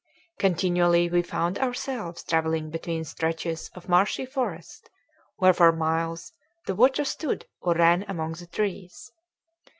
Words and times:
Continually 0.39 1.07
we 1.11 1.21
found 1.21 1.59
ourselves 1.59 2.23
travelling 2.23 2.71
between 2.71 3.03
stretches 3.03 3.69
of 3.75 3.87
marshy 3.87 4.25
forest 4.25 4.89
where 5.37 5.53
for 5.53 5.71
miles 5.71 6.33
the 6.65 6.73
water 6.73 7.05
stood 7.05 7.45
or 7.61 7.75
ran 7.75 8.03
among 8.07 8.31
the 8.33 8.47
trees. 8.47 9.11